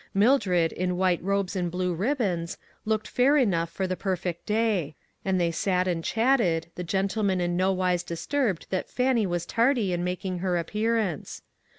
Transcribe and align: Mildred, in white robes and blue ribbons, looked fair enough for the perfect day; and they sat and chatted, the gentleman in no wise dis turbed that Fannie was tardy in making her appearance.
Mildred, 0.15 0.71
in 0.71 0.97
white 0.97 1.21
robes 1.21 1.55
and 1.55 1.69
blue 1.69 1.93
ribbons, 1.93 2.57
looked 2.85 3.07
fair 3.07 3.37
enough 3.37 3.69
for 3.69 3.85
the 3.85 3.95
perfect 3.95 4.47
day; 4.47 4.95
and 5.23 5.39
they 5.39 5.51
sat 5.51 5.87
and 5.87 6.03
chatted, 6.03 6.71
the 6.73 6.83
gentleman 6.83 7.39
in 7.39 7.55
no 7.55 7.71
wise 7.71 8.01
dis 8.01 8.25
turbed 8.25 8.65
that 8.71 8.89
Fannie 8.89 9.27
was 9.27 9.45
tardy 9.45 9.93
in 9.93 10.03
making 10.03 10.39
her 10.39 10.57
appearance. 10.57 11.43